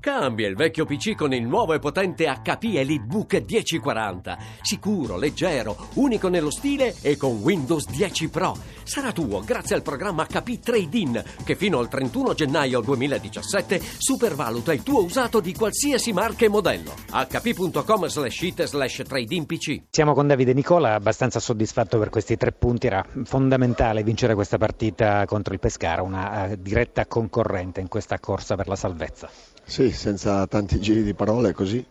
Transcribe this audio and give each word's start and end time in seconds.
Cambia 0.00 0.48
il 0.48 0.56
vecchio 0.56 0.86
PC 0.86 1.14
con 1.14 1.34
il 1.34 1.46
nuovo 1.46 1.74
e 1.74 1.78
potente 1.78 2.24
HP 2.24 2.74
EliteBook 2.74 3.44
1040. 3.46 4.38
Sicuro, 4.62 5.18
leggero, 5.18 5.76
unico 5.96 6.28
nello 6.28 6.50
stile 6.50 6.94
e 7.02 7.18
con 7.18 7.40
Windows 7.42 7.86
10 7.86 8.30
Pro. 8.30 8.56
Sarà 8.82 9.12
tuo 9.12 9.40
grazie 9.44 9.74
al 9.74 9.82
programma 9.82 10.24
HP 10.24 10.58
Trade-in 10.58 11.22
che 11.44 11.54
fino 11.54 11.78
al 11.78 11.88
31 11.88 12.32
gennaio 12.32 12.80
2017 12.80 13.78
supervaluta 13.98 14.72
il 14.72 14.82
tuo 14.82 15.04
usato 15.04 15.38
di 15.38 15.52
qualsiasi 15.52 16.14
marca 16.14 16.46
e 16.46 16.48
modello. 16.48 16.94
hp.com 17.10 18.06
slash 18.06 18.40
it 18.40 18.64
slash 18.64 19.02
trade-in 19.06 19.44
PC. 19.44 19.82
Siamo 19.90 20.14
con 20.14 20.26
Davide 20.26 20.54
Nicola, 20.54 20.94
abbastanza 20.94 21.40
soddisfatto 21.40 21.98
per 21.98 22.08
questi 22.08 22.38
tre 22.38 22.52
punti. 22.52 22.86
Era 22.86 23.04
fondamentale 23.24 24.02
vincere 24.02 24.34
questa 24.34 24.56
partita 24.56 25.26
contro 25.26 25.52
il 25.52 25.60
Pescara, 25.60 26.00
una 26.00 26.44
uh, 26.44 26.56
diretta 26.56 27.04
concorrente 27.04 27.80
in 27.80 27.88
questa 27.88 28.18
corsa 28.18 28.56
per 28.56 28.66
la 28.66 28.76
salvezza. 28.76 29.28
Sì, 29.70 29.89
senza 29.92 30.46
tanti 30.46 30.80
giri 30.80 31.02
di 31.02 31.14
parole, 31.14 31.52
così. 31.52 31.84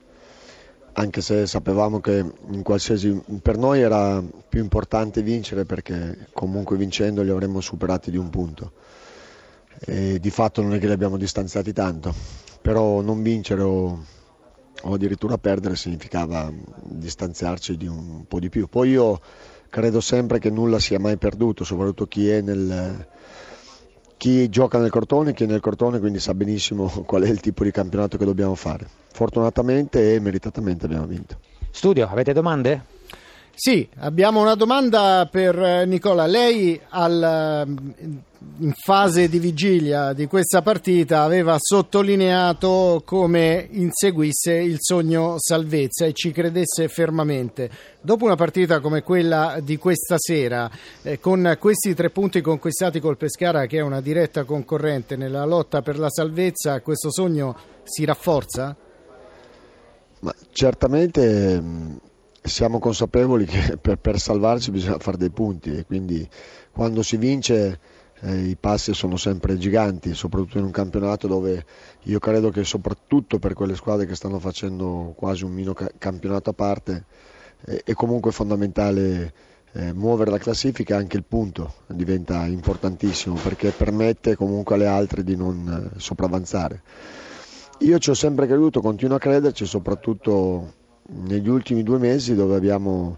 Anche 0.93 1.21
se 1.21 1.47
sapevamo 1.47 1.99
che 1.99 2.25
per 3.41 3.57
noi 3.57 3.81
era 3.81 4.21
più 4.21 4.61
importante 4.61 5.21
vincere 5.21 5.63
perché 5.63 6.27
comunque 6.33 6.75
vincendo 6.77 7.21
li 7.21 7.29
avremmo 7.29 7.61
superati 7.61 8.11
di 8.11 8.17
un 8.17 8.29
punto. 8.29 8.71
E 9.81 10.19
di 10.19 10.29
fatto 10.29 10.61
non 10.61 10.73
è 10.73 10.79
che 10.79 10.87
li 10.87 10.91
abbiamo 10.91 11.15
distanziati 11.15 11.71
tanto, 11.71 12.13
però 12.61 13.01
non 13.01 13.21
vincere 13.21 13.61
o, 13.61 14.03
o 14.81 14.93
addirittura 14.93 15.37
perdere 15.37 15.75
significava 15.75 16.51
distanziarci 16.83 17.77
di 17.77 17.87
un 17.87 18.25
po' 18.27 18.39
di 18.39 18.49
più. 18.49 18.67
Poi 18.67 18.89
io 18.89 19.21
credo 19.69 20.01
sempre 20.01 20.39
che 20.39 20.49
nulla 20.49 20.79
sia 20.79 20.99
mai 20.99 21.17
perduto, 21.17 21.63
soprattutto 21.63 22.07
chi 22.07 22.27
è 22.29 22.41
nel, 22.41 23.07
chi 24.19 24.49
gioca 24.49 24.77
nel 24.79 24.89
Cortone, 24.89 25.33
chi 25.33 25.45
è 25.45 25.47
nel 25.47 25.61
Cortone, 25.61 25.97
quindi 25.99 26.19
sa 26.19 26.33
benissimo 26.33 26.89
qual 27.07 27.23
è 27.23 27.29
il 27.29 27.39
tipo 27.39 27.63
di 27.63 27.71
campionato 27.71 28.17
che 28.17 28.25
dobbiamo 28.25 28.53
fare. 28.53 28.85
Fortunatamente 29.13 30.13
e 30.13 30.19
meritatamente 30.19 30.85
abbiamo 30.85 31.05
vinto. 31.05 31.37
Studio, 31.71 32.05
avete 32.11 32.33
domande? 32.33 32.97
Sì, 33.61 33.85
abbiamo 33.97 34.39
una 34.39 34.55
domanda 34.55 35.27
per 35.29 35.61
eh, 35.61 35.85
Nicola. 35.85 36.25
Lei 36.27 36.79
al, 36.91 37.67
in 38.59 38.71
fase 38.71 39.27
di 39.27 39.37
vigilia 39.37 40.13
di 40.13 40.27
questa 40.27 40.61
partita 40.61 41.23
aveva 41.23 41.57
sottolineato 41.59 43.01
come 43.03 43.67
inseguisse 43.71 44.53
il 44.53 44.77
sogno 44.79 45.35
salvezza 45.39 46.05
e 46.05 46.13
ci 46.13 46.31
credesse 46.31 46.87
fermamente. 46.87 47.69
Dopo 47.99 48.23
una 48.23 48.37
partita 48.37 48.79
come 48.79 49.03
quella 49.03 49.59
di 49.61 49.75
questa 49.75 50.15
sera, 50.17 50.71
eh, 51.01 51.19
con 51.19 51.57
questi 51.59 51.93
tre 51.93 52.11
punti 52.11 52.39
conquistati 52.39 53.01
col 53.01 53.17
Pescara, 53.17 53.65
che 53.65 53.79
è 53.79 53.81
una 53.81 53.99
diretta 53.99 54.45
concorrente 54.45 55.17
nella 55.17 55.43
lotta 55.43 55.81
per 55.81 55.99
la 55.99 56.09
salvezza, 56.09 56.79
questo 56.79 57.11
sogno 57.11 57.57
si 57.83 58.05
rafforza? 58.05 58.73
Ma 60.21 60.33
certamente 60.49 61.59
mm, 61.59 61.95
siamo 62.49 62.79
consapevoli 62.79 63.45
che 63.45 63.77
per, 63.81 63.97
per 63.97 64.19
salvarci 64.19 64.71
bisogna 64.71 64.99
fare 64.99 65.17
dei 65.17 65.29
punti 65.29 65.75
e 65.75 65.85
quindi 65.85 66.27
quando 66.71 67.01
si 67.03 67.17
vince 67.17 67.79
eh, 68.21 68.35
i 68.35 68.57
passi 68.57 68.93
sono 68.93 69.15
sempre 69.15 69.57
giganti, 69.57 70.13
soprattutto 70.13 70.57
in 70.57 70.65
un 70.65 70.71
campionato 70.71 71.27
dove 71.27 71.65
io 72.03 72.19
credo 72.19 72.49
che 72.49 72.63
soprattutto 72.63 73.39
per 73.39 73.53
quelle 73.53 73.75
squadre 73.75 74.05
che 74.05 74.15
stanno 74.15 74.39
facendo 74.39 75.13
quasi 75.15 75.45
un 75.45 75.51
mino 75.51 75.73
campionato 75.97 76.49
a 76.49 76.53
parte 76.53 77.05
eh, 77.65 77.81
è 77.83 77.93
comunque 77.93 78.31
fondamentale 78.31 79.33
eh, 79.71 79.93
muovere 79.93 80.31
la 80.31 80.39
classifica 80.39 80.97
anche 80.97 81.15
il 81.17 81.23
punto 81.23 81.75
diventa 81.87 82.45
importantissimo 82.45 83.35
perché 83.35 83.69
permette 83.69 84.35
comunque 84.35 84.75
alle 84.75 84.87
altre 84.87 85.23
di 85.23 85.35
non 85.35 85.91
sopravvanzare. 85.97 86.81
Io 87.83 87.97
ci 87.97 88.09
ho 88.09 88.13
sempre 88.13 88.45
creduto, 88.45 88.81
continuo 88.81 89.15
a 89.15 89.19
crederci, 89.19 89.65
soprattutto 89.65 90.73
negli 91.09 91.49
ultimi 91.49 91.83
due 91.83 91.97
mesi 91.97 92.35
dove 92.35 92.55
abbiamo 92.55 93.17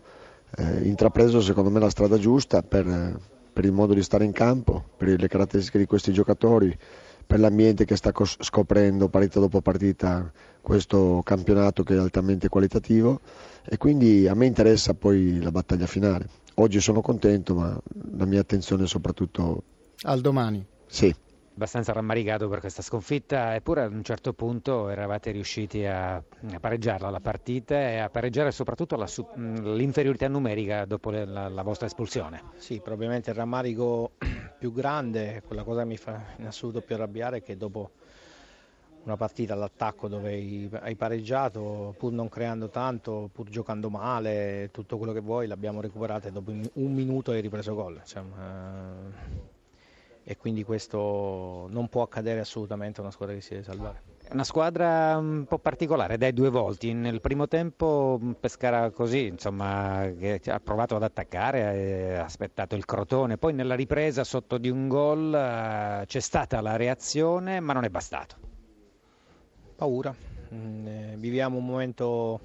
eh, 0.57 0.81
intrapreso 0.83 1.41
secondo 1.41 1.69
me 1.69 1.79
la 1.79 1.89
strada 1.89 2.17
giusta 2.17 2.61
per, 2.61 3.19
per 3.51 3.65
il 3.65 3.71
modo 3.71 3.93
di 3.93 4.03
stare 4.03 4.25
in 4.25 4.31
campo, 4.31 4.83
per 4.97 5.19
le 5.19 5.27
caratteristiche 5.27 5.77
di 5.77 5.85
questi 5.85 6.11
giocatori, 6.11 6.77
per 7.25 7.39
l'ambiente 7.39 7.85
che 7.85 7.95
sta 7.95 8.11
scoprendo 8.13 9.07
partita 9.07 9.39
dopo 9.39 9.61
partita 9.61 10.31
questo 10.61 11.21
campionato 11.23 11.83
che 11.83 11.95
è 11.95 11.97
altamente 11.97 12.49
qualitativo 12.49 13.21
e 13.65 13.77
quindi 13.77 14.27
a 14.27 14.35
me 14.35 14.45
interessa 14.45 14.93
poi 14.93 15.41
la 15.41 15.51
battaglia 15.51 15.85
finale. 15.87 16.27
Oggi 16.55 16.81
sono 16.81 17.01
contento 17.01 17.55
ma 17.55 17.79
la 18.17 18.25
mia 18.25 18.41
attenzione 18.41 18.83
è 18.83 18.87
soprattutto 18.87 19.63
al 20.03 20.19
domani. 20.19 20.65
Sì 20.87 21.13
abbastanza 21.53 21.91
rammaricato 21.91 22.47
per 22.47 22.59
questa 22.59 22.81
sconfitta, 22.81 23.55
eppure 23.55 23.83
ad 23.83 23.93
un 23.93 24.03
certo 24.03 24.33
punto 24.33 24.89
eravate 24.89 25.31
riusciti 25.31 25.85
a, 25.85 26.23
pareggiarla 26.59 27.09
la 27.09 27.19
partita 27.19 27.75
e 27.75 27.97
a 27.97 28.09
pareggiare 28.09 28.51
soprattutto 28.51 28.95
la, 28.95 29.07
l'inferiorità 29.35 30.27
numerica 30.27 30.85
dopo 30.85 31.11
la, 31.11 31.49
la, 31.49 31.61
vostra 31.61 31.87
espulsione. 31.87 32.41
Sì, 32.55 32.79
probabilmente 32.79 33.31
il 33.31 33.35
rammarico 33.35 34.11
più 34.57 34.71
grande, 34.71 35.43
quella 35.45 35.63
cosa 35.63 35.81
che 35.81 35.87
mi 35.87 35.97
fa 35.97 36.21
in 36.37 36.45
assoluto 36.45 36.81
più 36.81 36.95
arrabbiare 36.95 37.37
è 37.37 37.43
che 37.43 37.57
dopo 37.57 37.91
una 39.03 39.17
partita 39.17 39.53
all'attacco 39.53 40.07
dove 40.07 40.69
hai 40.79 40.95
pareggiato 40.95 41.95
pur 41.97 42.11
non 42.11 42.29
creando 42.29 42.69
tanto, 42.69 43.29
pur 43.31 43.49
giocando 43.49 43.89
male, 43.89 44.69
tutto 44.71 44.97
quello 44.97 45.11
che 45.11 45.21
vuoi 45.21 45.47
l'abbiamo 45.47 45.81
recuperato 45.81 46.27
e 46.27 46.31
dopo 46.31 46.51
un 46.51 46.93
minuto 46.93 47.31
hai 47.31 47.41
ripreso 47.41 47.73
gol. 47.73 47.97
Insomma, 47.99 49.59
e 50.31 50.37
quindi 50.37 50.63
questo 50.63 51.67
non 51.69 51.89
può 51.89 52.03
accadere 52.03 52.39
assolutamente 52.39 52.99
a 52.99 53.03
una 53.03 53.11
squadra 53.11 53.35
che 53.35 53.41
si 53.41 53.49
deve 53.49 53.63
salvare. 53.63 54.01
Una 54.31 54.45
squadra 54.45 55.17
un 55.17 55.43
po' 55.45 55.59
particolare, 55.59 56.17
dai 56.17 56.31
due 56.31 56.49
volti. 56.49 56.93
Nel 56.93 57.19
primo 57.19 57.49
tempo 57.49 58.17
Pescara 58.39 58.89
così, 58.91 59.25
insomma, 59.25 60.03
ha 60.03 60.59
provato 60.63 60.95
ad 60.95 61.03
attaccare, 61.03 62.17
ha 62.17 62.23
aspettato 62.23 62.75
il 62.75 62.85
crotone, 62.85 63.37
poi 63.37 63.51
nella 63.51 63.75
ripresa 63.75 64.23
sotto 64.23 64.57
di 64.57 64.69
un 64.69 64.87
gol 64.87 65.35
eh, 65.35 66.05
c'è 66.05 66.19
stata 66.21 66.61
la 66.61 66.77
reazione, 66.77 67.59
ma 67.59 67.73
non 67.73 67.83
è 67.83 67.89
bastato. 67.89 68.37
Paura. 69.75 70.15
Mm, 70.53 70.87
eh, 70.87 71.15
viviamo 71.17 71.57
un 71.57 71.65
momento 71.65 72.39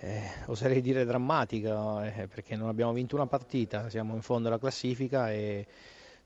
eh, 0.00 0.20
oserei 0.46 0.80
dire 0.80 1.04
drammatico 1.04 2.02
eh, 2.02 2.26
perché 2.26 2.56
non 2.56 2.68
abbiamo 2.68 2.92
vinto 2.92 3.14
una 3.14 3.26
partita, 3.26 3.88
siamo 3.88 4.16
in 4.16 4.22
fondo 4.22 4.48
alla 4.48 4.58
classifica 4.58 5.30
e 5.30 5.64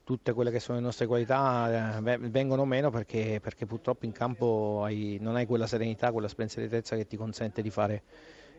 tutte 0.07 0.31
quelle 0.31 0.51
che 0.51 0.61
sono 0.61 0.77
le 0.77 0.85
nostre 0.85 1.05
qualità 1.05 1.97
eh, 1.97 2.17
vengono 2.29 2.63
meno 2.63 2.89
perché, 2.89 3.41
perché 3.41 3.65
purtroppo 3.65 4.05
in 4.05 4.13
campo 4.13 4.83
hai, 4.85 5.17
non 5.19 5.35
hai 5.35 5.45
quella 5.45 5.67
serenità, 5.67 6.13
quella 6.13 6.29
spensieratezza 6.29 6.95
che 6.95 7.05
ti 7.07 7.17
consente 7.17 7.61
di, 7.61 7.69
fare, 7.69 8.03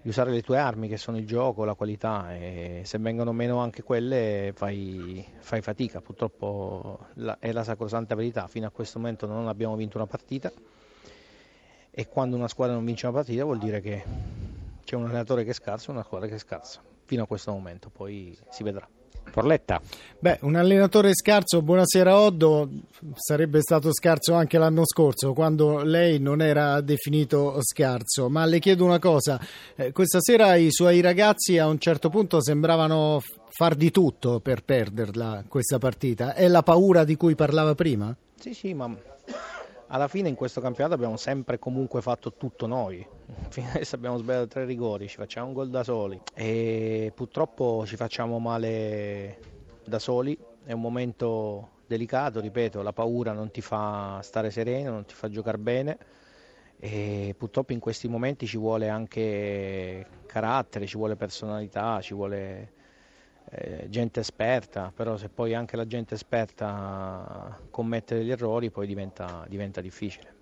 di, 0.03 0.11
usare 0.11 0.31
le 0.31 0.43
tue 0.43 0.59
armi 0.59 0.89
che 0.89 0.99
sono 0.99 1.17
il 1.17 1.27
gioco, 1.27 1.65
la 1.65 1.73
qualità 1.73 2.35
e 2.35 2.83
se 2.85 2.99
vengono 2.99 3.33
meno 3.33 3.61
anche 3.61 3.83
quelle 3.83 4.53
fai, 4.55 5.27
fai 5.39 5.63
fatica, 5.63 6.03
purtroppo 6.03 7.07
è 7.39 7.51
la 7.51 7.65
sacrosanta 7.65 8.15
verità, 8.15 8.47
fino 8.47 8.67
a 8.67 8.71
questo 8.71 8.99
momento 8.99 9.25
non 9.27 9.49
abbiamo 9.49 9.75
vinto 9.75 9.97
una 9.97 10.07
partita 10.07 10.53
e 11.91 12.09
quando 12.09 12.37
una 12.37 12.49
squadra 12.49 12.75
non 12.75 12.85
vince 12.85 13.07
una 13.07 13.15
partita 13.15 13.45
vuol 13.45 13.57
dire 13.57 13.81
che 13.81 14.05
c'è 14.85 14.97
un 14.97 15.05
allenatore 15.05 15.45
che 15.45 15.51
è 15.53 15.55
scarso 15.55 15.89
e 15.89 15.95
una 15.95 16.03
squadra 16.03 16.29
che 16.29 16.35
è 16.35 16.39
scarsa, 16.39 16.83
fino 17.07 17.23
a 17.23 17.27
questo 17.27 17.53
momento, 17.53 17.89
poi 17.89 18.39
si 18.51 18.63
vedrà. 18.63 18.87
Forletta. 19.31 19.81
Beh, 20.19 20.39
un 20.43 20.57
allenatore 20.57 21.15
scarso, 21.15 21.63
buonasera 21.63 22.19
Oddo, 22.19 22.69
sarebbe 23.15 23.61
stato 23.61 23.93
scarso 23.93 24.35
anche 24.35 24.59
l'anno 24.59 24.85
scorso 24.85 25.33
quando 25.33 25.83
lei 25.83 26.19
non 26.19 26.43
era 26.43 26.81
definito 26.81 27.59
scarso, 27.61 28.29
ma 28.29 28.45
le 28.45 28.59
chiedo 28.59 28.85
una 28.85 28.99
cosa, 28.99 29.41
eh, 29.77 29.93
questa 29.93 30.19
sera 30.21 30.57
i 30.57 30.73
suoi 30.73 31.01
ragazzi 31.01 31.59
a 31.59 31.69
un 31.69 31.79
certo 31.79 32.09
punto 32.09 32.43
sembravano 32.43 33.23
far 33.51 33.75
di 33.77 33.91
tutto 33.91 34.41
per 34.41 34.65
perderla 34.65 35.45
questa 35.47 35.79
partita, 35.79 36.35
è 36.35 36.49
la 36.49 36.63
paura 36.63 37.05
di 37.05 37.17
cui 37.17 37.35
parlava 37.37 37.75
prima? 37.75 38.15
Sì, 38.41 38.55
sì, 38.55 38.75
ma 38.75 38.93
alla 39.89 40.09
fine 40.09 40.29
in 40.29 40.35
questo 40.35 40.61
campionato 40.61 40.95
abbiamo 40.95 41.17
sempre 41.17 41.59
comunque 41.59 42.01
fatto 42.01 42.33
tutto 42.35 42.67
noi. 42.67 43.07
Fino 43.49 43.69
adesso 43.69 43.95
abbiamo 43.95 44.19
sbagliato 44.19 44.49
tre 44.49 44.65
rigori, 44.65 45.09
ci 45.09 45.17
facciamo 45.17 45.49
un 45.49 45.53
gol 45.53 45.71
da 45.71 45.83
soli 45.83 46.21
e 46.35 47.13
purtroppo 47.15 47.85
ci 47.87 47.97
facciamo 47.97 48.39
male 48.39 49.39
da 49.85 49.99
soli. 49.99 50.39
È 50.65 50.73
un 50.73 50.81
momento 50.81 51.71
delicato, 51.87 52.41
ripeto, 52.41 52.83
la 52.83 52.93
paura 52.93 53.33
non 53.33 53.51
ti 53.51 53.63
fa 53.63 54.21
stare 54.23 54.51
sereno, 54.51 54.91
non 54.93 55.05
ti 55.05 55.15
fa 55.15 55.31
giocare 55.31 55.59
bene 55.59 55.99
e 56.81 57.35
purtroppo 57.37 57.73
in 57.73 57.81
questi 57.81 58.07
momenti 58.09 58.47
ci 58.47 58.57
vuole 58.57 58.89
anche 58.89 60.07
carattere, 60.27 60.87
ci 60.87 60.97
vuole 60.97 61.17
personalità, 61.17 62.01
ci 62.01 62.15
vuole 62.15 62.73
gente 63.89 64.21
esperta, 64.21 64.93
però 64.95 65.17
se 65.17 65.29
poi 65.31 65.55
anche 65.55 65.77
la 65.77 65.87
gente 65.87 66.15
esperta 66.15 67.59
commette 67.71 68.17
degli 68.17 68.31
errori 68.31 68.71
poi 68.71 68.87
diventa, 68.87 69.45
diventa 69.49 69.81
difficile. 69.81 70.38